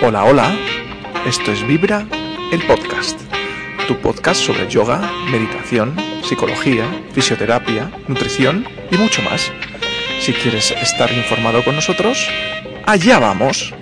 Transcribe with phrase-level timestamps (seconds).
[0.00, 0.56] Hola, hola.
[1.26, 2.06] Esto es Vibra,
[2.52, 3.20] el podcast.
[3.88, 9.50] Tu podcast sobre yoga, meditación, psicología, fisioterapia, nutrición y mucho más.
[10.20, 12.28] Si quieres estar informado con nosotros,
[12.86, 13.74] allá vamos.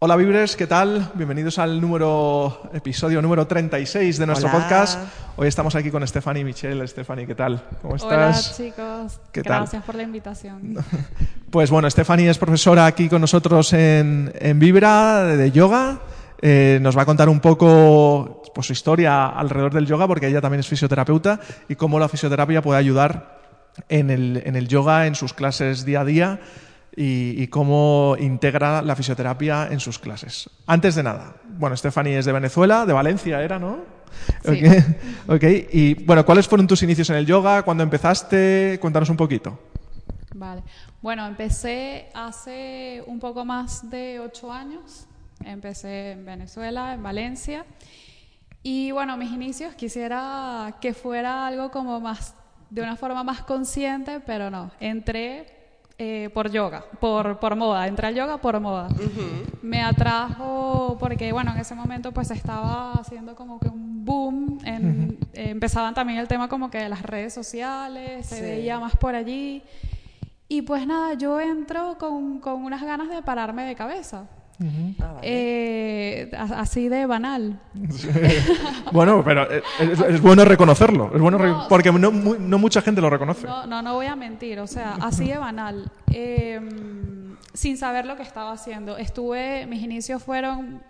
[0.00, 1.10] Hola Vibres, ¿qué tal?
[1.14, 4.58] Bienvenidos al número episodio número 36 de nuestro Hola.
[4.58, 5.00] podcast.
[5.36, 6.86] Hoy estamos aquí con Stephanie y Michelle.
[6.86, 7.62] Stephanie, ¿qué tal?
[7.80, 8.56] ¿Cómo Hola estás?
[8.56, 9.60] chicos, ¿Qué tal?
[9.60, 10.74] gracias por la invitación.
[11.50, 16.00] Pues bueno, Stephanie es profesora aquí con nosotros en, en Vibra de yoga.
[16.42, 20.40] Eh, nos va a contar un poco pues, su historia alrededor del yoga, porque ella
[20.40, 23.38] también es fisioterapeuta, y cómo la fisioterapia puede ayudar
[23.88, 26.40] en el, en el yoga, en sus clases día a día,
[26.96, 30.50] y, y cómo integra la fisioterapia en sus clases.
[30.66, 33.78] Antes de nada, bueno, Stephanie es de Venezuela, de Valencia era, ¿no?
[34.44, 34.62] Sí.
[34.64, 34.84] Ok.
[35.34, 35.42] Ok.
[35.72, 37.62] Y bueno, ¿cuáles fueron tus inicios en el yoga?
[37.62, 38.78] ¿Cuándo empezaste?
[38.80, 39.58] Cuéntanos un poquito.
[40.34, 40.62] Vale.
[41.00, 45.06] Bueno, empecé hace un poco más de ocho años.
[45.44, 47.64] Empecé en Venezuela, en Valencia.
[48.62, 52.34] Y bueno, mis inicios quisiera que fuera algo como más,
[52.70, 54.70] de una forma más consciente, pero no.
[54.80, 55.63] Entré
[55.96, 57.86] eh, por yoga, por, por moda.
[57.86, 58.88] Entré al yoga por moda.
[59.62, 64.58] Me atrajo porque, bueno, en ese momento pues estaba haciendo como que un boom.
[64.64, 68.96] En, eh, empezaban también el tema como que de las redes sociales, se veía más
[68.96, 69.62] por allí.
[70.48, 74.26] Y pues nada, yo entro con, con unas ganas de pararme de cabeza.
[75.00, 75.18] Ah, vale.
[75.22, 77.60] Eh, así de banal.
[78.92, 82.80] Bueno, pero es, es- es bueno reconocerlo, es bueno No, porque no, mu- no mucha
[82.80, 83.46] gente lo reconoce.
[83.46, 85.90] No, no, no voy a mentir, o sea, así de banal.
[86.12, 86.60] Eh,
[87.52, 88.96] sin saber lo que estaba haciendo.
[88.96, 90.80] Estuve, mis inicios fueron,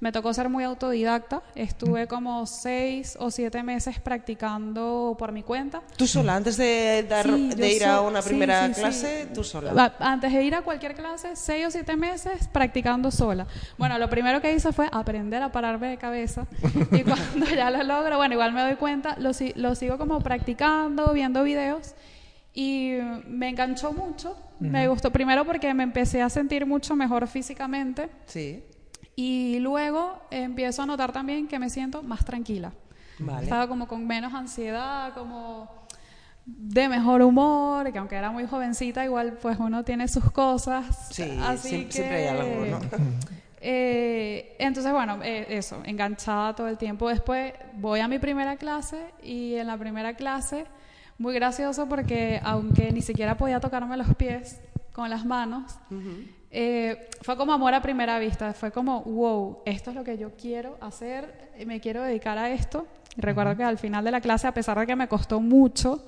[0.00, 1.42] me tocó ser muy autodidacta.
[1.54, 5.80] Estuve como seis o siete meses practicando por mi cuenta.
[5.96, 8.80] ¿Tú sola, antes de, dar, Sí, yo de ir a una primera sí, sí.
[8.80, 9.94] clase, tú sola?
[9.98, 13.46] A- Antes de ir a cualquier clase, seis o siete meses practicando sola.
[13.78, 16.46] Bueno, lo primero que hice fue aprender a pararme de cabeza.
[16.92, 21.42] Y cuando ya lo logro, bueno, igual me doy cuenta, lo sigo como practicando, viendo
[21.44, 21.94] videos.
[22.52, 24.36] Y me enganchó mucho.
[24.60, 28.08] Me gustó primero porque me empecé a sentir mucho mejor físicamente.
[28.26, 28.62] Sí,
[29.16, 32.72] Y luego empiezo a notar también que me siento más tranquila.
[33.18, 33.44] vale.
[33.44, 35.68] Estaba como con menos ansiedad, como
[36.46, 41.08] de mejor humor, que aunque era muy jovencita, igual pues uno tiene sus cosas.
[41.10, 42.80] Sí, así siem- que, siempre hay algo, ¿no?
[43.60, 47.08] eh, entonces, bueno, eh, eso, enganchada todo el tiempo.
[47.08, 50.66] Después voy a mi primera clase y en la primera clase,
[51.18, 54.60] muy gracioso porque aunque ni siquiera podía tocarme los pies
[54.92, 55.78] con las manos,
[56.56, 58.52] eh, fue como amor a primera vista.
[58.52, 62.50] Fue como, wow, esto es lo que yo quiero hacer, eh, me quiero dedicar a
[62.50, 62.86] esto.
[63.16, 66.04] Y recuerdo que al final de la clase, a pesar de que me costó mucho,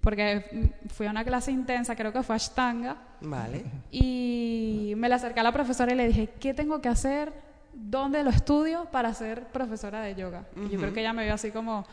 [0.00, 3.64] porque mm, fui a una clase intensa, creo que fue Ashtanga, Vale.
[3.92, 7.32] y me le acerqué a la profesora y le dije, ¿qué tengo que hacer?
[7.72, 10.46] ¿Dónde lo estudio para ser profesora de yoga?
[10.56, 11.86] Y yo creo que ella me vio así como,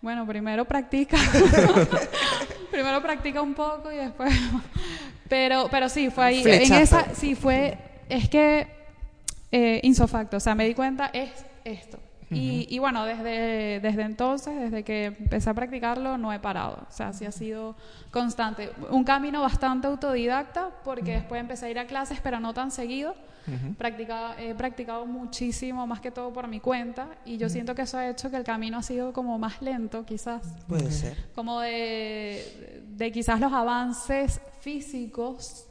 [0.00, 1.16] bueno, primero practica.
[2.70, 4.32] primero practica un poco y después...
[5.32, 6.42] pero, pero sí, fue ahí.
[6.44, 7.78] En esa, sí, fue...
[8.10, 8.66] Es que
[9.50, 11.30] eh, insofacto, o sea, me di cuenta, es
[11.64, 11.98] esto.
[12.36, 16.86] Y, y bueno, desde, desde entonces, desde que empecé a practicarlo, no he parado.
[16.88, 17.74] O sea, sí ha sido
[18.10, 18.70] constante.
[18.90, 23.14] Un camino bastante autodidacta, porque después empecé a ir a clases, pero no tan seguido.
[23.76, 27.98] Practica- he practicado muchísimo, más que todo por mi cuenta, y yo siento que eso
[27.98, 30.42] ha hecho que el camino ha sido como más lento, quizás.
[30.68, 31.16] Puede ser.
[31.34, 35.66] Como de, de quizás los avances físicos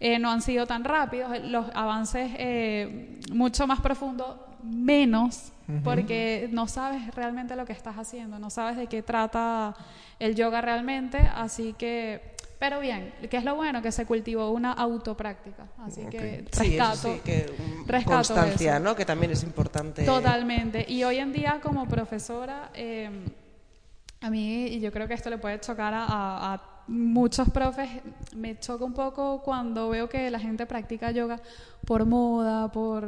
[0.00, 5.52] eh, no han sido tan rápidos, los avances eh, mucho más profundos, menos,
[5.84, 9.74] porque no sabes realmente lo que estás haciendo, no sabes de qué trata
[10.18, 14.72] el yoga realmente, así que, pero bien, que es lo bueno, que se cultivó una
[14.72, 17.46] autopráctica, así que Sí, rescato, eso sí, que
[17.86, 18.84] rescato constancia, eso.
[18.84, 18.94] ¿no?
[18.94, 20.04] Que también es importante.
[20.04, 20.84] Totalmente.
[20.88, 23.10] Y hoy en día como profesora, eh,
[24.20, 27.88] a mí, y yo creo que esto le puede chocar a, a- a muchos profes
[28.34, 31.40] me choca un poco cuando veo que la gente practica yoga
[31.86, 33.04] por moda, por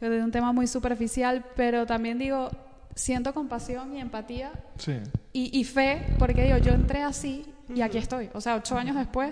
[0.00, 2.48] un tema muy superficial, pero también digo,
[2.94, 4.94] siento compasión y empatía Sí.
[5.32, 7.44] y, y fe, porque digo, yo entré así
[7.74, 8.30] y aquí estoy.
[8.34, 9.30] O sea, ocho años después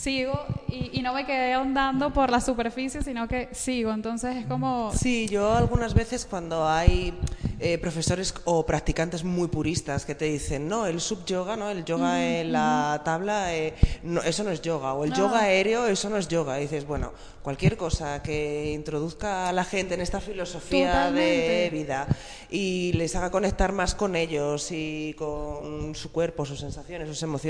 [0.00, 0.38] sigo
[0.68, 3.92] y, y no me quedé ahondando por la superficie, sino que sigo.
[3.92, 4.92] Entonces es como...
[4.94, 7.12] Sí, yo algunas veces cuando hay
[7.58, 11.70] eh, profesores o practicantes muy puristas que te dicen, no, el sub-yoga, ¿no?
[11.70, 13.74] el yoga en la tabla, eh,
[14.04, 15.16] no, eso no es yoga, o el No.
[15.16, 16.58] yoga aéreo, eso no es yoga.
[16.58, 17.12] Y dices, bueno,
[17.42, 21.70] cualquier cosa que introduzca a la gente en esta filosofía de Totalmente.
[21.70, 22.06] vida
[22.50, 27.47] y les haga conectar más con ellos y con su cuerpo, sus sensaciones, sus emociones,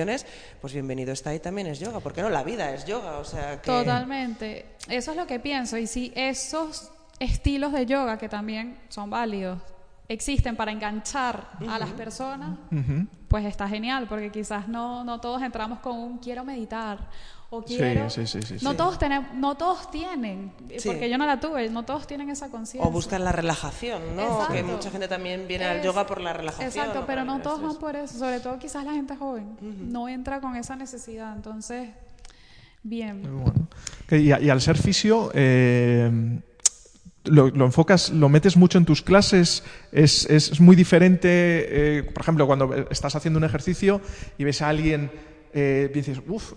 [0.61, 2.01] pues bienvenido está y también es yoga.
[2.01, 2.31] porque no?
[2.31, 3.71] La vida es yoga, o sea que...
[3.71, 4.67] Totalmente.
[4.89, 5.77] Eso es lo que pienso.
[5.77, 9.59] Y si esos estilos de yoga, que también son válidos,
[10.09, 12.59] existen para enganchar a las personas,
[13.29, 16.99] pues está genial, porque quizás no, no todos entramos con un quiero meditar
[17.51, 18.11] o Sí, quiero...
[18.11, 18.77] sí, sí, sí, no, sí.
[18.77, 20.89] todos tenemos, no todos tienen, eh, Sí.
[20.91, 22.87] porque yo no la tuve, no todos tienen esa conciencia.
[22.87, 24.23] O buscan la relajación, ¿no?
[24.23, 24.53] Exacto.
[24.53, 26.69] Que mucha gente también viene al yoga por la relajación.
[26.69, 30.41] Exacto, pero no todos van por eso, sobre todo quizás la gente joven, no entra
[30.41, 31.89] con esa necesidad, entonces,
[32.83, 33.23] bien.
[33.23, 33.69] Muy bueno.
[34.11, 36.41] Y, a- y al ser fisio, eh,
[37.25, 41.29] lo, lo enfocas, lo metes mucho en tus clases, es, es- es muy diferente,
[41.99, 44.01] eh, por ejemplo, cuando estás haciendo un ejercicio
[44.37, 45.11] y ves a alguien
[45.55, 46.53] eh, y dices, uff,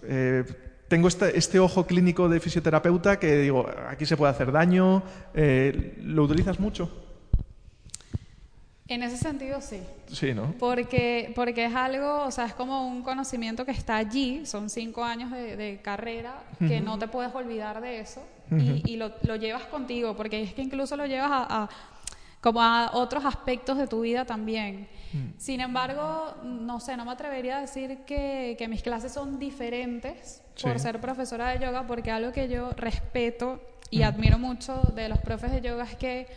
[0.91, 5.01] tengo este, este ojo clínico de fisioterapeuta que digo, aquí se puede hacer daño,
[5.33, 6.91] eh, ¿lo utilizas mucho?
[8.89, 9.79] En ese sentido, sí.
[10.11, 10.53] Sí, ¿no?
[10.59, 15.01] Porque, porque es algo, o sea, es como un conocimiento que está allí, son cinco
[15.05, 18.21] años de, de carrera, que no te puedes olvidar de eso
[18.51, 21.69] y, y lo, lo llevas contigo, porque es que incluso lo llevas a, a-
[22.41, 24.87] como a otros aspectos de tu vida también.
[25.37, 30.41] Sin embargo, no sé, no me atrevería a decir que, que mis clases son diferentes
[30.69, 33.61] por ser profesora de yoga, porque algo que yo respeto
[33.91, 36.27] y admiro mucho de los profes de yoga es que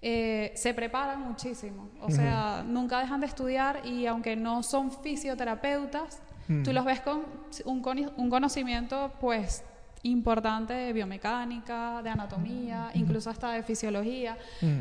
[0.00, 1.88] eh, se preparan muchísimo.
[2.00, 6.20] O sea, nunca dejan de estudiar y aunque no son fisioterapeutas,
[6.62, 7.24] tú los ves con
[7.64, 9.64] un, coni- un conocimiento pues
[10.04, 14.38] importante de biomecánica, de anatomía, incluso hasta de fisiología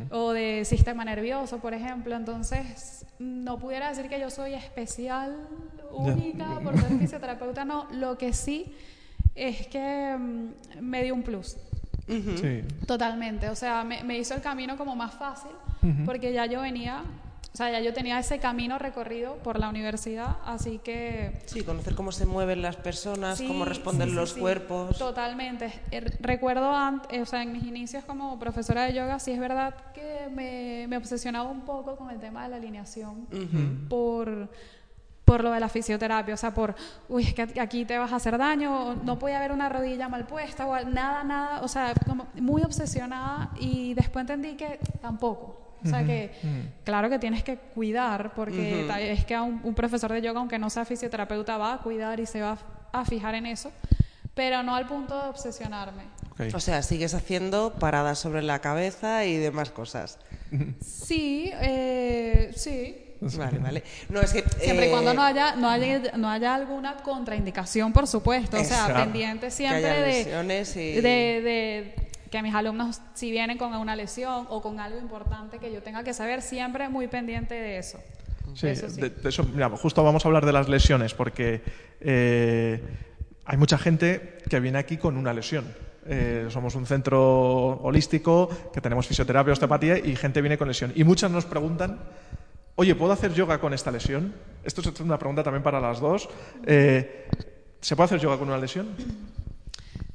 [0.10, 2.16] o de sistema nervioso, por ejemplo.
[2.16, 5.36] Entonces, no pudiera decir que yo soy especial,
[5.92, 7.88] única por ser fisioterapeuta, no.
[7.92, 8.74] Lo que sí
[9.36, 11.58] es que mm, me dio un plus.
[12.08, 12.64] Sí.
[12.86, 15.52] Totalmente, o sea, me, me hizo el camino como más fácil
[16.06, 17.04] porque ya yo venía,
[17.54, 21.40] o sea, ya yo tenía ese camino recorrido por la universidad, así que...
[21.46, 24.98] Sí, conocer cómo se mueven las personas, sí, cómo responden sí, sí, los cuerpos.
[24.98, 25.72] Totalmente.
[25.92, 29.40] Eh, Recuerdo, ant- eh, o sea, en mis inicios como profesora de yoga, sí es
[29.40, 33.28] verdad que me, me obsesionaba un poco con el tema de la alineación
[33.90, 34.50] por
[35.26, 36.76] por lo de la fisioterapia, o sea, por,
[37.08, 40.10] uy, es que aquí te vas a hacer daño, o no puede haber una rodilla
[40.10, 45.63] mal puesta, o nada, nada, o sea, como muy obsesionada y después entendí que tampoco.
[45.86, 46.32] O sea que,
[46.84, 50.58] claro que tienes que cuidar, porque es que a un, un profesor de yoga, aunque
[50.60, 52.58] no sea fisioterapeuta, va a cuidar y se va
[52.92, 53.72] a, a fijar en eso,
[54.34, 56.04] pero no al punto de obsesionarme.
[56.54, 60.18] O sea, sigues haciendo paradas sobre la cabeza y demás cosas.
[60.82, 63.00] Sí, eh, sí.
[63.38, 63.84] Vale, vale.
[64.10, 64.44] No, es que...
[64.60, 68.58] Siempre y eh, cuando no haya, no haya, no haya alguna contraindicación, por supuesto.
[68.60, 71.96] O sea, pendiente siempre haya de, lesiones y- de, de
[72.34, 76.04] que mis alumnos, si vienen con una lesión o con algo importante que yo tenga
[76.04, 78.00] que saber, siempre muy pendiente de eso.
[78.56, 79.02] Sí, Eso sí.
[79.02, 81.62] De, de eso, mira, justo vamos a hablar de las lesiones, porque
[82.02, 82.82] eh,
[83.46, 85.76] hay mucha gente que viene aquí con una lesión.
[86.08, 90.92] Eh, somos un centro holístico que tenemos fisioterapia, osteopatía y gente viene con lesión.
[90.96, 92.00] Y muchas nos preguntan,
[92.74, 94.34] oye, ¿puedo hacer yoga con esta lesión?
[94.64, 96.28] Esto es una pregunta también para las dos.
[96.66, 97.28] Eh,
[97.80, 98.88] ¿Se puede hacer yoga con una lesión?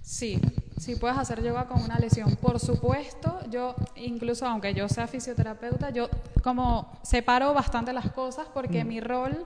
[0.08, 0.40] Sí,
[0.78, 2.34] sí puedes hacer yoga con una lesión.
[2.36, 6.08] Por supuesto, yo incluso aunque yo sea fisioterapeuta, yo
[6.42, 9.44] como separo bastante las cosas porque mi rol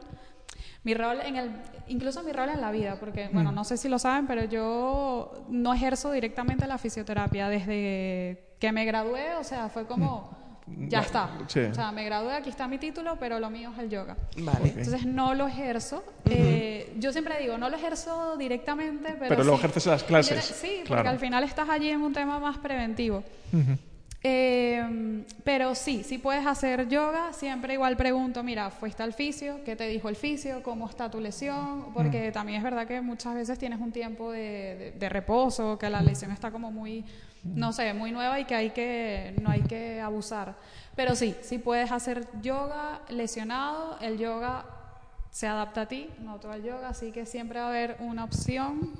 [0.85, 1.50] mi rol en el
[1.88, 5.33] incluso mi rol en la vida, porque bueno, no sé si lo saben, pero yo
[5.49, 10.41] no ejerzo directamente la fisioterapia desde que me gradué, o sea, fue como
[10.88, 11.31] ya está.
[11.49, 11.61] Sí.
[11.61, 14.16] O sea, me gradué, aquí está mi título, pero lo mío es el yoga.
[14.37, 14.69] Vale.
[14.69, 16.04] Entonces no lo ejerzo.
[16.26, 20.45] Eh, yo siempre digo, no lo ejerzo directamente, pero, Pero lo ejerces en las clases,
[20.45, 23.23] Sí, porque al final estás allí en un tema más preventivo.
[24.25, 27.33] Eh, pero sí, sí puedes hacer yoga.
[27.33, 29.61] Siempre igual pregunto, mira, ¿fuiste al fisio?
[29.64, 30.62] ¿Qué te dijo el fisio?
[30.62, 31.92] ¿Cómo está tu lesión?
[31.92, 35.90] Porque también es verdad que muchas veces tienes un tiempo de, de- de reposo, que
[35.90, 37.04] la lesión está como muy,
[37.44, 40.54] no sé, muy nueva y que hay que no hay que abusar.
[40.94, 43.99] Pero sí, sí puedes hacer yoga lesionado.
[44.00, 44.64] El yoga
[45.30, 48.25] se adapta a ti, no todo el yoga, así que siempre va a haber una
[48.25, 48.92] opción.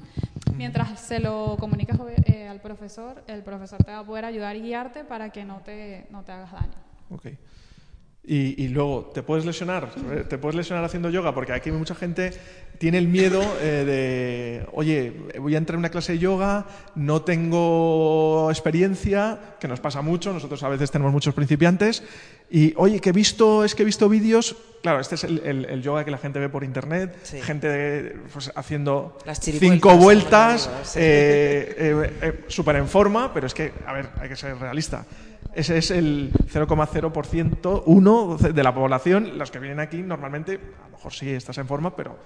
[0.57, 4.63] Mientras se lo comunicas eh, al profesor, el profesor te va a poder ayudar y
[4.63, 6.75] guiarte para que no te, no te hagas daño.
[7.11, 7.39] Okay.
[8.25, 9.89] Y, luego, ¿te puedes lesionar?
[10.29, 11.35] ¿Te puedes lesionar haciendo yoga?
[11.35, 12.33] Porque aquí mucha gente
[12.79, 16.65] tiene el miedo eh, de, oye, voy a entrar en una clase de yoga,
[16.95, 22.05] no tengo experiencia, que nos pasa mucho, nosotros a veces tenemos muchos principiantes,
[22.49, 26.05] y, oye, que he visto, es que he visto vídeos, claro, este es el, yoga
[26.05, 32.87] que la gente ve por internet, gente pues, haciendo cinco vueltas, eh, eh, súper en
[32.87, 35.07] forma, pero es que, a ver, hay que ser realista
[35.55, 39.39] ese es el 0,0%, uno de la población.
[39.39, 42.17] Los que vienen aquí normalmente, a lo mejor sí estás en forma, pero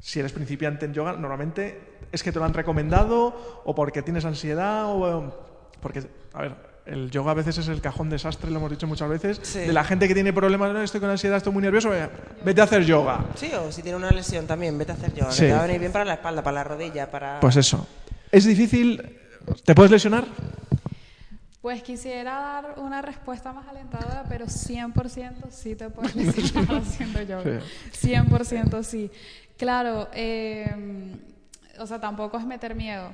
[0.00, 1.80] si eres principiante en yoga, normalmente
[2.12, 5.32] es que te lo han recomendado o porque tienes ansiedad o
[5.80, 9.08] porque, a ver, el yoga a veces es el cajón desastre, lo hemos dicho muchas
[9.08, 11.90] veces, de la gente que tiene problemas, no, estoy con ansiedad, estoy muy nervioso,
[12.44, 13.26] vete a hacer yoga.
[13.34, 15.80] Sí, o si tiene una lesión también, vete a hacer yoga, te va a venir
[15.80, 17.40] bien para la espalda, para la rodilla, para...
[17.40, 17.86] Pues eso.
[18.32, 19.18] Es difícil,
[19.64, 20.24] ¿te puedes lesionar?
[21.60, 27.60] Pues quisiera dar una respuesta más alentadora, pero 100% sí te puedes lesionar haciendo yoga.
[27.92, 29.10] 100% sí.
[29.56, 31.18] Claro, em,
[31.78, 33.12] o sea, tampoco es meter miedo.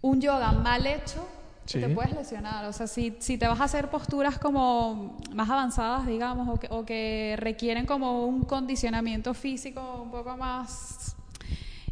[0.00, 1.26] Un yoga mal hecho
[1.66, 2.64] te puedes lesionar.
[2.66, 6.68] O sea, si, si te vas a hacer posturas como más avanzadas, digamos, o que,
[6.70, 11.16] o que requieren como un condicionamiento físico un poco más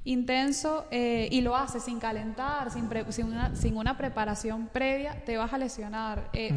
[0.04, 5.36] intenso eh, y lo haces sin calentar, sin, sin, una, sin, una, preparación previa, te
[5.36, 6.28] vas a lesionar.
[6.32, 6.56] Eh,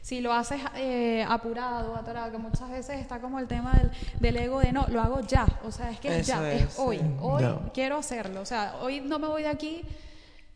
[0.00, 3.90] si, lo haces eh, apurado, atorado, que muchas veces está como el tema del,
[4.20, 7.44] del, ego de no, lo hago ya, o sea, es que ya, es, hoy, hoy
[7.74, 9.82] quiero hacerlo, o sea, hoy no me voy de aquí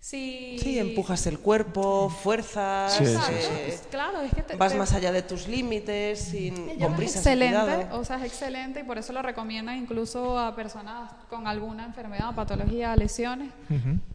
[0.02, 0.56] Sí.
[0.60, 6.18] sí, empujas el cuerpo, fuerzas, eh, claro, es que vas más allá de tus límites,
[6.18, 10.56] sin, con Es excelente, o sea, es excelente y por eso lo recomiendan incluso a
[10.56, 13.52] personas con alguna enfermedad, patología, lesiones.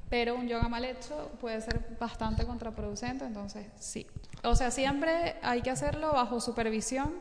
[0.09, 4.05] Pero un yoga mal hecho puede ser bastante contraproducente, entonces sí.
[4.43, 7.13] O sea, siempre hay que hacerlo bajo supervisión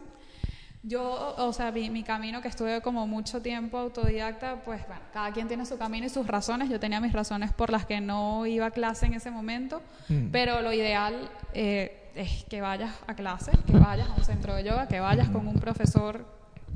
[0.86, 5.48] yo, o sea, mi, camino que estuve como mucho tiempo autodidacta, pues bueno, cada quien
[5.48, 6.70] tiene su camino y sus razones.
[6.70, 10.28] Yo tenía mis razones por las que no iba a clase en ese momento, mm.
[10.30, 14.62] pero lo ideal eh, es que vayas a clase, que vayas a un centro de
[14.62, 16.24] yoga, que vayas con un profesor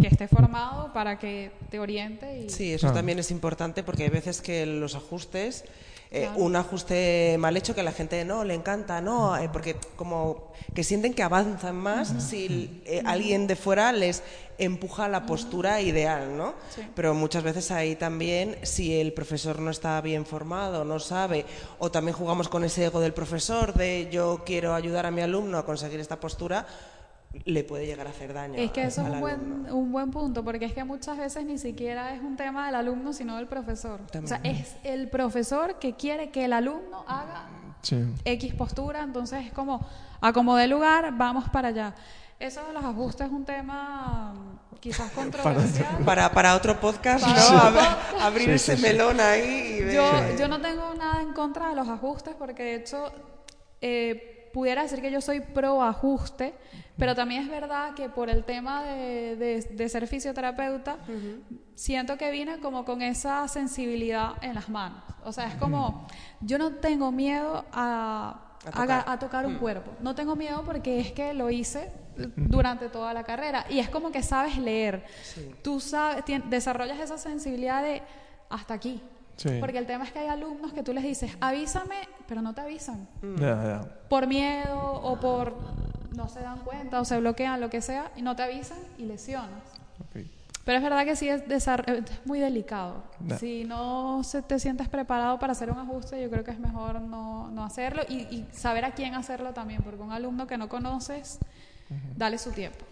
[0.00, 2.40] que esté formado para que te oriente.
[2.40, 2.50] Y...
[2.50, 5.64] Sí, eso también es importante porque hay veces que los ajustes
[6.12, 9.76] eh, un ajuste mal hecho que a la gente no le encanta, no, eh, porque
[9.94, 14.24] como que sienten que avanzan más si eh, alguien de fuera les
[14.58, 16.54] empuja la postura ideal, ¿no?
[16.96, 21.46] Pero muchas veces ahí también, si el profesor no está bien formado, no sabe,
[21.78, 25.58] o también jugamos con ese ego del profesor de yo quiero ayudar a mi alumno
[25.58, 26.66] a conseguir esta postura,
[27.32, 28.54] le puede llegar a hacer daño.
[28.56, 31.58] Es que eso es un buen, un buen punto, porque es que muchas veces ni
[31.58, 34.00] siquiera es un tema del alumno, sino del profesor.
[34.22, 37.46] O sea, es el profesor que quiere que el alumno haga
[38.24, 39.86] X postura, entonces es como,
[40.20, 41.94] a como de lugar, vamos para allá.
[42.38, 44.34] Eso de los ajustes es un tema
[44.80, 45.98] quizás controversial.
[46.04, 48.20] Para, para otro podcast, ¿no?
[48.20, 49.84] Abrir ese melón ahí.
[49.88, 53.12] Y yo, yo no tengo nada en contra de los ajustes, porque de hecho...
[53.82, 56.54] Eh, pudiera decir que yo soy pro ajuste,
[56.96, 60.98] pero también es verdad que por el tema de, de, ser fisioterapeuta,
[61.74, 65.02] siento que vine como con esa sensibilidad en las manos.
[65.24, 66.06] O sea, es como,
[66.40, 69.46] yo no tengo miedo a, a, tocar.
[69.46, 69.58] un mm.
[69.58, 69.92] cuerpo.
[70.00, 71.90] No tengo miedo porque es que lo hice
[72.36, 73.64] durante toda la carrera.
[73.70, 75.04] Y es como que sabes leer.
[75.62, 78.02] Tú sabes, desarrollas esa sensibilidad de
[78.48, 79.02] hasta aquí.
[79.60, 82.60] Porque el tema es que hay alumnos que tú les dices, avísame, pero no te
[82.60, 83.08] avisan.
[84.08, 85.56] Por miedo o por
[86.14, 89.04] no se dan cuenta o se bloquean, lo que sea, y no te avisan y
[89.04, 89.62] lesionas.
[90.64, 91.66] Pero es verdad que sí es, es
[92.26, 93.02] muy delicado.
[93.38, 97.00] Si no se te sientes preparado para hacer un ajuste, yo creo que es mejor
[97.00, 100.68] no, no hacerlo y, y, saber a quién hacerlo también, porque un alumno que no
[100.68, 101.38] conoces,
[102.16, 102.84] dale su tiempo.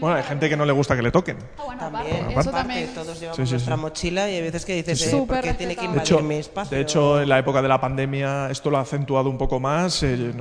[0.00, 1.38] Bueno, hay gente que no le gusta que le toquen.
[1.58, 2.94] Ah, bueno, también, eso también.
[2.94, 6.08] Todos llevamos nuestra mochila y hay veces que dices, eh, ¿por qué tiene que invadir
[6.08, 6.76] de hecho, mi espacio?
[6.76, 10.02] De hecho, en la época de la pandemia esto lo ha acentuado un poco más.
[10.02, 10.32] Eh,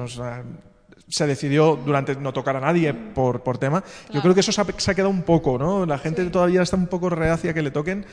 [1.10, 3.84] se decidió durante no tocar a nadie por, por tema.
[4.12, 5.86] Yo creo que eso se ha, quedado un poco, ¿no?
[5.86, 8.06] La gente todavía está un poco reacia que le toquen.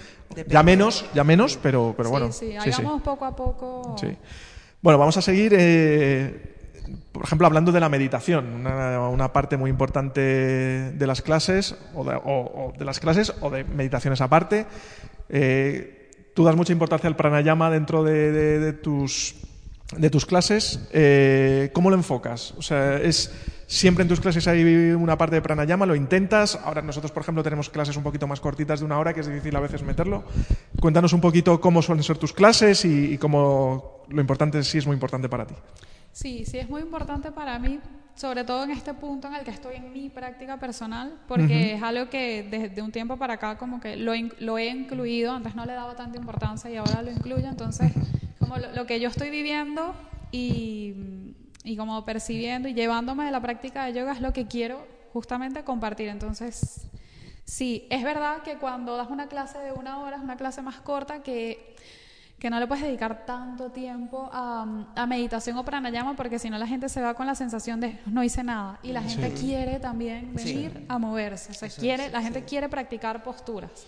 [0.46, 2.30] Ya menos, ya menos, pero, pero bueno.
[2.30, 3.96] Sí, sí, hagamos poco a poco.
[4.00, 4.16] Sí.
[4.80, 5.54] Bueno, vamos a seguir.
[5.56, 6.53] Eh,
[7.14, 12.02] por ejemplo, hablando de la meditación, una, parte muy importante de las clases, o
[12.76, 14.66] de, las clases, o de meditaciones aparte.
[15.28, 19.36] Eh, tú das mucha importancia al pranayama dentro de, tus
[20.26, 22.52] clases, eh, ¿cómo lo enfocas?
[22.58, 23.32] O sea, es
[23.68, 26.58] siempre en tus clases hay una parte de pranayama, lo intentas.
[26.64, 29.28] Ahora nosotros, por ejemplo, tenemos clases un poquito más cortitas de una hora, que es
[29.28, 30.24] difícil a veces meterlo.
[30.80, 34.86] Cuéntanos un poquito cómo suelen ser tus clases y, y cómo lo importante sí es
[34.86, 35.54] muy importante para ti.
[36.14, 37.80] Sí, sí es muy importante para mí,
[38.14, 41.82] sobre todo en este punto en el que estoy en mi práctica personal, porque es
[41.82, 45.66] algo que desde un tiempo para acá como que lo, lo he incluido, antes no
[45.66, 47.90] le daba tanta importancia y ahora lo incluyo, entonces
[48.38, 49.92] como lo, lo que yo estoy viviendo
[50.30, 50.94] y,
[51.64, 55.64] y como percibiendo y llevándome de la práctica de yoga es lo que quiero justamente
[55.64, 56.86] compartir, entonces
[57.44, 60.76] sí, es verdad que cuando das una clase de una hora es una clase más
[60.76, 61.74] corta que
[62.38, 66.58] que no le puedes dedicar tanto tiempo a, a meditación o pranayama porque si no
[66.58, 69.78] la gente se va con la sensación de no hice nada y la gente quiere
[69.80, 73.86] también venir a moverse, o sea, quiere, la gente quiere practicar posturas.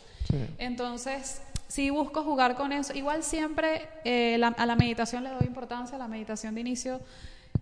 [0.59, 2.95] Entonces, sí busco jugar con eso.
[2.95, 7.01] Igual siempre eh, la- a la meditación le doy importancia, la meditación de inicio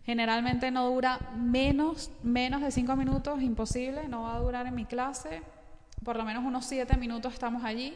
[0.06, 4.84] generalmente no dura menos, menos de cinco minutos, imposible, no va a durar en mi
[4.84, 5.42] clase,
[6.04, 7.94] por lo menos unos siete minutos estamos allí.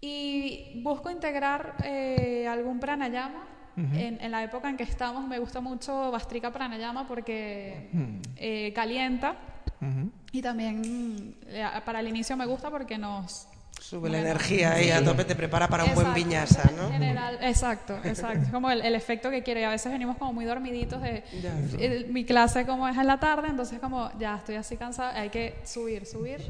[0.00, 3.44] Y busco integrar eh, algún pranayama.
[3.76, 7.90] en, en la época en que estamos me gusta mucho Vastrika Pranayama porque
[8.36, 9.36] eh, calienta
[9.82, 10.10] Ujú.
[10.32, 13.48] y también mm, eh, para el inicio me gusta porque nos...
[13.78, 16.76] Sube la bueno, energía ahí a tope, te prepara para un buen Exacto, viñasa, en
[16.76, 16.88] ¿no?
[16.90, 18.46] general, exacto, exacto.
[18.46, 19.60] Es como el, el efecto que quiero.
[19.60, 21.54] Y a veces venimos como muy dormiditos de Ya.
[21.78, 25.28] el- mi clase como es en la tarde, entonces como ya estoy así cansada, hay
[25.28, 26.40] que subir, subir.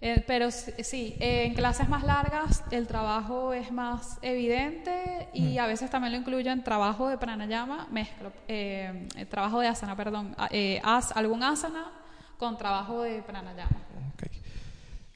[0.00, 5.66] Eh, pero sí, eh, en clases más largas el trabajo es más evidente y a
[5.66, 10.36] veces también lo incluyo en trabajo de pranayama, mezclo eh, el trabajo de asana, perdón,
[10.52, 11.90] eh, as- algún asana
[12.38, 13.72] con trabajo de pranayama.
[14.14, 14.30] Ok.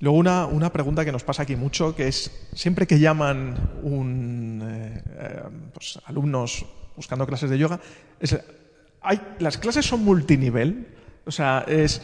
[0.00, 4.60] Luego una, una pregunta que nos pasa aquí mucho, que es siempre que llaman un,
[4.64, 5.42] eh, eh,
[5.74, 7.78] pues, alumnos buscando clases de yoga,
[8.18, 8.36] es,
[9.00, 10.88] hay, las clases son multinivel,
[11.24, 12.02] o sea, es,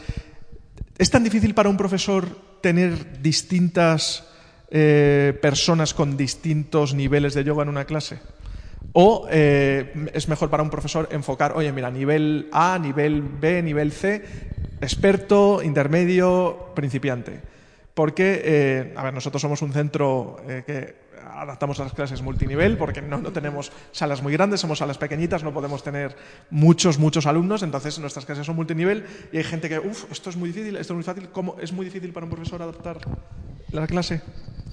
[0.99, 2.27] es tan difícil para un profesor
[2.61, 4.27] tener distintas
[4.69, 8.19] eh, personas con distintos niveles de yoga en una clase.
[8.91, 13.93] O eh, es mejor para un profesor enfocar, oye, mira, nivel A, nivel B, nivel
[13.93, 14.23] C,
[14.81, 17.39] experto, intermedio, principiante.
[17.93, 20.95] Porque, eh, a ver, nosotros somos un centro que
[21.41, 25.43] adaptamos a las clases multinivel, porque no, no tenemos salas muy grandes, somos salas pequeñitas,
[25.43, 26.15] no podemos tener
[26.49, 30.35] muchos, muchos alumnos, entonces nuestras clases son multinivel y hay gente que, uff, esto es
[30.37, 32.97] muy difícil, esto es muy fácil, ¿cómo es muy difícil para un profesor adaptar
[33.71, 34.21] la clase?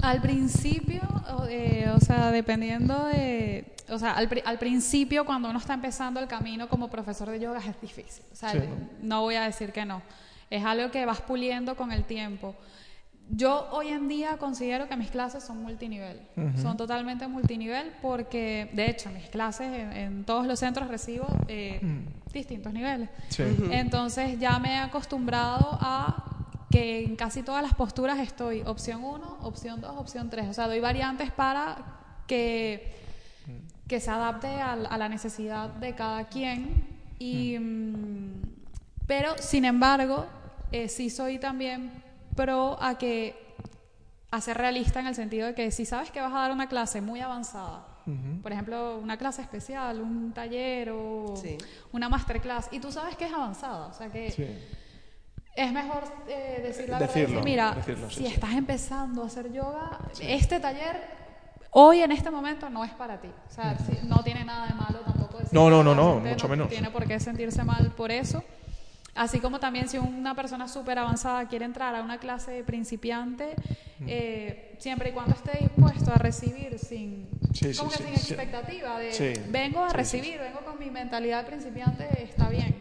[0.02, 1.00] Al principio,
[1.38, 3.72] o, eh, o sea, dependiendo de...
[3.88, 7.58] O sea, al, al principio, cuando uno está empezando el camino como profesor de yoga,
[7.60, 8.24] es difícil.
[8.32, 8.68] O sea, Sí, de-
[9.02, 10.02] no voy a decir que no.
[10.50, 12.56] Es algo que vas puliendo con el tiempo.
[13.28, 16.20] Yo hoy en día considero que mis clases son multinivel.
[16.62, 21.80] Son totalmente multinivel porque, de hecho, mis clases en, en todos los centros recibo eh,
[22.32, 23.08] distintos niveles.
[23.28, 23.42] Sí.
[23.72, 26.22] Entonces ya me he acostumbrado a
[26.70, 30.48] que en casi todas las posturas estoy opción 1, opción 2, opción 3.
[30.48, 31.78] O sea, doy variantes para
[32.28, 32.94] que,
[33.88, 36.86] que se adapte al- a, la necesidad de cada quien.
[37.18, 38.42] Y, mm,
[39.06, 40.26] pero, sin embargo,
[40.70, 41.90] eh, sí soy también
[42.36, 43.34] pro a que
[44.30, 46.68] a ser realista en el sentido de que si sabes que vas a dar una
[46.68, 47.86] clase muy avanzada,
[48.42, 51.58] por ejemplo, una clase especial, un taller o Sí.
[51.92, 54.46] una masterclass, y tú sabes que es avanzada, o sea que Sí.
[55.56, 58.32] es mejor eh, decir la verdad Decirlo, decir, mira, decirlo, sí, si sí.
[58.34, 61.16] estás empezando a hacer yoga, este taller
[61.70, 63.28] hoy en este momento no es para ti.
[63.48, 66.30] O sea, si- no tiene nada de malo tampoco decir No, no, no, no, gente
[66.30, 66.68] mucho menos.
[66.68, 68.42] tiene por qué sentirse mal por eso.
[69.16, 73.54] Así como también si una persona súper avanzada quiere entrar a una clase de principiante,
[73.98, 74.04] Mm.
[74.08, 78.16] eh, siempre y cuando esté dispuesto a recibir sin, Sí, sí, como que sí, sin
[78.18, 78.32] sí.
[78.34, 79.32] expectativa de Sí.
[79.48, 82.76] vengo a Sí, sí, recibir, vengo con mi mentalidad de principiante, está bien.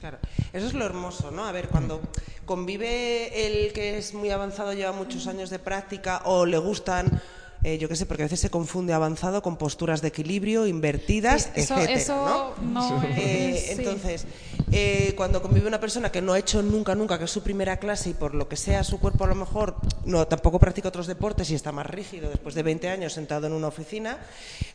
[0.00, 0.18] Claro,
[0.52, 1.44] eso es lo hermoso, ¿no?
[1.46, 2.00] A ver, cuando
[2.44, 7.20] convive el que es muy avanzado, lleva muchos años de práctica o le gustan,
[7.62, 11.44] eh, yo qué sé, porque a veces se confunde avanzado con posturas de equilibrio invertidas,
[11.54, 12.90] Sí, eso etcétera, eso ¿no?
[12.90, 13.18] no, es...
[13.18, 13.72] Eh, sí.
[13.78, 14.26] Entonces,
[14.72, 17.78] eh, cuando convive una persona que no ha hecho nunca, nunca, que es su primera
[17.78, 21.06] clase y por lo que sea su cuerpo a lo mejor no tampoco practica otros
[21.06, 24.18] deportes y está más rígido después de 20 años sentado en una oficina,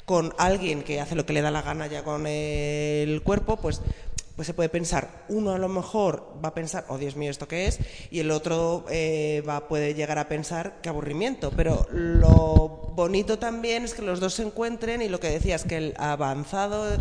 [0.06, 3.82] con alguien que hace lo que le da la gana ya con el cuerpo, pues
[4.36, 7.48] pues se puede pensar, uno a lo mejor va a pensar, oh Dios mío, ¿esto
[7.48, 7.80] qué es?
[8.10, 11.52] Y el otro eh, va, puede llegar a pensar, qué aburrimiento.
[11.56, 15.78] Pero lo bonito también es que los dos se encuentren y lo que decías, que
[15.78, 17.00] el avanzado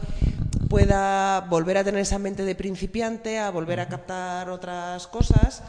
[0.73, 5.63] pueda volver a tener esa mente de principiante, a volver a captar otras cosas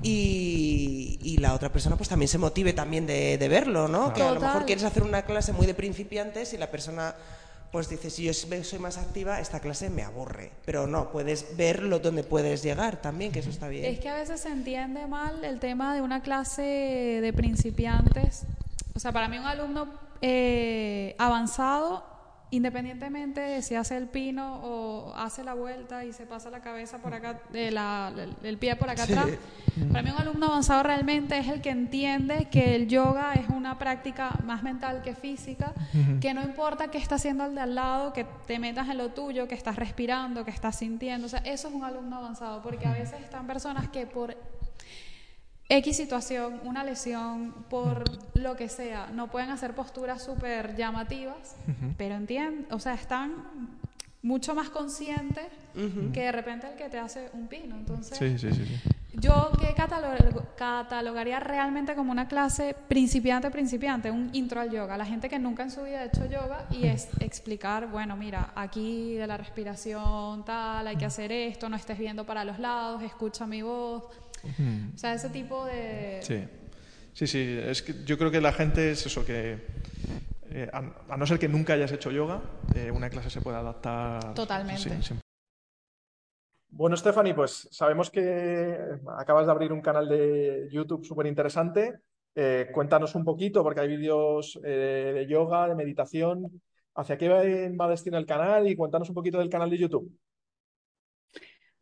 [0.00, 4.14] y, y la otra persona pues también se motive también de, de verlo, ¿no?
[4.14, 7.16] Que a lo mejor quieres hacer una clase muy de principiantes y la persona
[7.72, 10.52] pues dices, si yo soy más activa, esta clase me aburre.
[10.64, 13.86] Pero no, puedes verlo donde puedes llegar también, que eso está bien.
[13.86, 18.44] Es que a veces se entiende mal el tema de una clase de principiantes.
[18.94, 19.88] O sea, para mí un alumno
[20.22, 22.17] eh, avanzado
[22.50, 26.98] independientemente de si hace el pino o hace la vuelta y se pasa la cabeza
[26.98, 29.26] por acá, de la, el, pie por acá atrás,
[29.92, 33.78] para mí un alumno avanzado realmente es el que entiende que el yoga es una
[33.78, 35.72] práctica más mental que física,
[36.20, 39.10] que no importa qué está haciendo el de al lado, que te metas en lo
[39.10, 42.86] tuyo, que estás respirando, que estás sintiendo, o sea, eso es un alumno avanzado, porque
[42.86, 44.34] a veces están personas que por
[45.70, 48.04] X situación, una lesión, por
[48.34, 51.56] lo que sea, no pueden hacer posturas súper llamativas,
[51.98, 53.34] pero entienden, o sea, están
[54.22, 55.46] mucho más conscientes
[56.12, 57.76] que de repente el que te hace un pino.
[57.76, 58.18] Entonces,
[59.12, 59.74] yo que
[60.56, 64.96] catalogaría realmente como una clase principiante, principiante, un intro al yoga.
[64.96, 68.52] La gente que nunca en su vida ha hecho yoga y es explicar, bueno, mira,
[68.54, 73.02] aquí de la respiración, tal, hay que hacer esto, no estés viendo para los lados,
[73.02, 74.04] escucha mi voz
[74.94, 76.20] o sea, ese tipo de...
[76.22, 76.44] Sí,
[77.12, 77.60] sí, sí.
[77.62, 79.58] Es que yo creo que la gente es eso, que
[80.50, 82.40] eh, a, no ser que nunca hayas hecho yoga,
[82.74, 84.34] eh, una clase se puede adaptar.
[84.34, 84.90] Totalmente.
[86.70, 88.78] Bueno, Stephanie, pues sabemos que
[89.18, 92.00] acabas de abrir un canal de YouTube súper interesante.
[92.34, 96.62] Eh, cuéntanos un poquito, porque hay vídeos de yoga, de meditación.
[96.94, 98.68] ¿Hacia qué va destino el canal?
[98.68, 100.12] Y cuéntanos un poquito del canal de YouTube.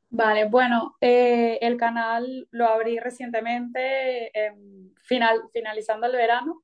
[0.08, 4.30] Vale, bueno, eh, el canal lo abrí recientemente,
[5.02, 6.62] final, finalizando el verano.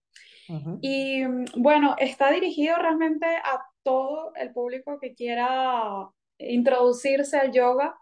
[0.82, 1.24] Y
[1.56, 7.96] bueno, está dirigido realmente a todo el público que quiera introducirse al yoga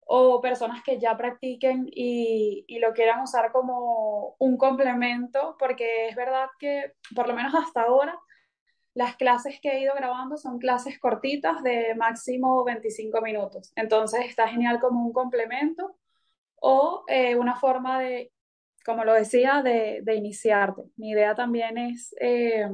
[0.00, 6.16] o personas que ya practiquen y, y, lo quieran usar como un complemento, porque es
[6.16, 8.18] verdad que por lo menos hasta ahora
[8.94, 13.72] las clases que he ido grabando son clases cortitas de máximo 25 minutos.
[13.76, 15.96] Entonces está genial como un complemento
[16.56, 18.32] o eh, una forma de,
[18.84, 20.82] como lo decía, de, iniciarte.
[20.96, 22.68] Mi idea también es eh,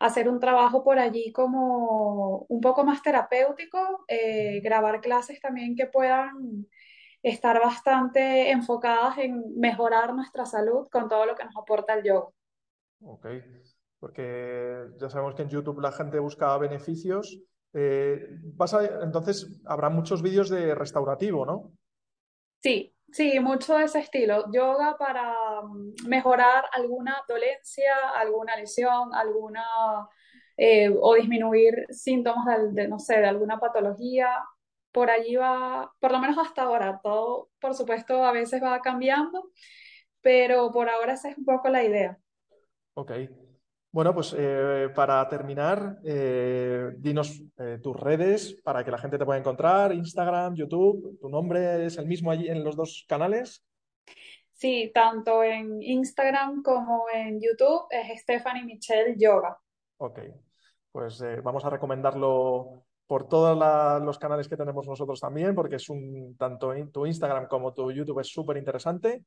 [0.00, 5.86] hacer un trabajo por allí como un poco más terapéutico, eh, grabar clases también que
[5.86, 6.66] puedan
[7.22, 12.28] estar bastante enfocadas en mejorar nuestra salud con todo lo que nos aporta el yoga.
[13.00, 13.26] Ok
[13.98, 17.38] porque ya sabemos que en YouTube la gente busca beneficios.
[17.72, 18.38] Eh,
[19.02, 21.72] entonces, habrá muchos vídeos de restaurativo, ¿no?
[22.62, 24.50] Sí, sí, mucho de ese estilo.
[24.52, 30.08] Yoga para mm, mejorar alguna dolencia, alguna lesión, alguna
[30.56, 34.28] eh, o disminuir síntomas de, no sé, de alguna patología.
[34.90, 39.50] Por allí va, por lo menos hasta ahora, todo, por supuesto, a veces va cambiando,
[40.22, 42.18] pero por ahora esa es un poco la idea.
[42.94, 43.12] Ok.
[43.96, 49.24] Bueno, pues eh, para terminar, eh, dinos eh, tus redes para que la gente te
[49.24, 53.64] pueda encontrar, Instagram, YouTube, tu nombre es el mismo allí en los dos canales.
[54.52, 59.58] Sí, tanto en Instagram como en YouTube es Stephanie Michelle Yoga.
[59.96, 60.20] Ok,
[60.92, 63.56] pues vamos a recomendarlo por todos
[64.04, 68.20] los canales que tenemos nosotros también, porque es un, tanto tu Instagram como tu YouTube
[68.20, 69.24] es súper interesante.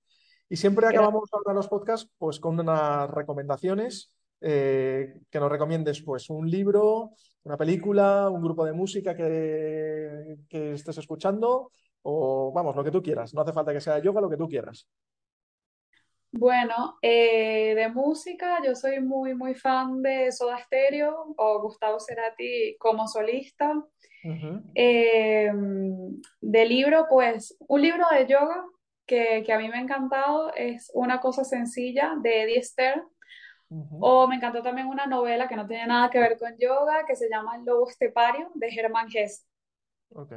[0.47, 6.30] Y siempre acabamos ahora los podcasts pues con unas recomendaciones eh, que nos recomiendes pues
[6.30, 7.12] un libro,
[7.43, 11.71] una película, un grupo de música que, que estés escuchando
[12.02, 13.34] o vamos, lo que tú quieras.
[13.34, 14.88] No hace falta que sea yoga, lo que tú quieras.
[16.32, 22.78] Bueno, eh, de música, yo soy muy, muy fan de Soda Stereo o Gustavo Cerati
[22.78, 23.73] como solista.
[24.75, 25.52] Eh,
[26.41, 28.63] de libro, pues un libro de yoga
[29.06, 33.02] que, que, a mí me ha encantado es Una cosa sencilla de Eddie Stern
[33.69, 37.15] o me encantó también una novela que no tiene nada que ver con yoga, que
[37.15, 39.45] se llama El lobo estepario, de Germán Hesse.
[40.10, 40.34] Ok.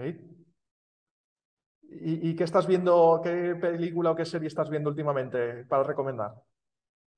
[1.95, 6.33] ¿Y, qué estás viendo, qué película o qué serie estás viendo últimamente para recomendar?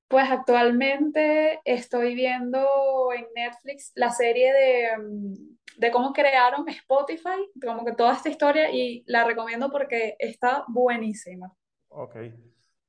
[0.07, 2.67] Pues actualmente estoy viendo
[3.15, 8.69] en Netflix la serie de, mm, de cómo crearon Spotify, como que toda esta historia,
[8.71, 11.53] y la recomiendo porque está buenísima.
[11.87, 12.17] Ok.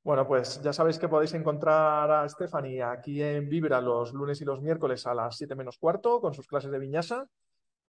[0.07, 4.45] Bueno, pues ya sabéis que podéis encontrar a Stephanie aquí en Vibra los lunes y
[4.45, 7.27] los miércoles a las 7 menos cuarto con sus clases de viñasa.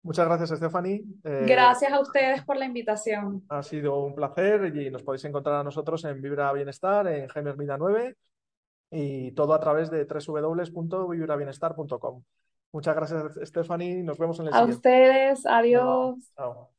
[0.03, 1.03] Muchas gracias, Stephanie.
[1.25, 3.43] Eh, gracias a ustedes por la invitación.
[3.49, 7.49] Ha sido un placer y nos podéis encontrar a nosotros en Vibra Bienestar, en Jaime
[7.49, 8.15] Hermida 9
[8.89, 12.23] y todo a través de www.vibrabienestar.com.
[12.71, 14.01] Muchas gracias, Stephanie.
[14.01, 14.71] Nos vemos en el siguiente.
[14.71, 15.45] A ustedes.
[15.45, 16.31] Adiós.
[16.37, 16.69] Chao.